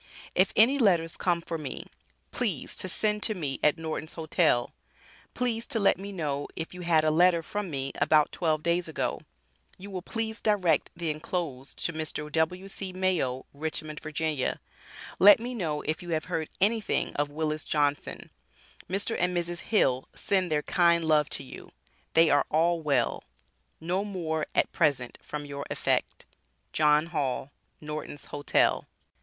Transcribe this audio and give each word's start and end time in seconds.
If 0.33 0.51
any 0.55 0.79
letters 0.79 1.15
come 1.15 1.41
for 1.41 1.59
me 1.59 1.85
please 2.31 2.75
to 2.77 2.89
send 2.89 3.21
to 3.21 3.35
me 3.35 3.59
at 3.63 3.77
Nortons 3.77 4.13
Hotel, 4.13 4.73
Please 5.35 5.67
to 5.67 5.79
let 5.79 5.99
me 5.99 6.11
know 6.11 6.47
if 6.55 6.73
you 6.73 6.81
had 6.81 7.03
a 7.03 7.11
letter 7.11 7.43
from 7.43 7.69
me 7.69 7.91
about 8.01 8.31
12 8.31 8.63
days 8.63 8.87
ago. 8.87 9.21
You 9.77 9.91
will 9.91 10.01
please 10.01 10.41
Direct 10.41 10.89
the 10.95 11.11
enclosed 11.11 11.77
to 11.85 11.93
Mr. 11.93 12.31
W.C. 12.31 12.93
Mayo, 12.93 13.45
Richmond, 13.53 13.99
Va. 13.99 14.59
Let 15.19 15.39
me 15.39 15.53
know 15.53 15.81
if 15.83 16.01
you 16.01 16.09
have 16.13 16.25
heard 16.25 16.49
anything 16.59 17.13
of 17.13 17.29
Willis 17.29 17.63
Johnson 17.63 18.31
Mr. 18.89 19.15
& 19.19 19.19
Mrs. 19.19 19.59
Hill 19.59 20.09
send 20.15 20.51
their 20.51 20.63
kind 20.63 21.03
love 21.03 21.29
to 21.29 21.43
you, 21.43 21.73
they 22.15 22.31
are 22.31 22.47
all 22.49 22.81
well, 22.81 23.23
no 23.79 24.03
more 24.03 24.47
at 24.55 24.71
present 24.71 25.19
from 25.21 25.45
your 25.45 25.63
affect., 25.69 26.25
JOHN 26.73 27.05
HALL 27.05 27.51
Nortons 27.79 28.25
Hotel. 28.33 28.87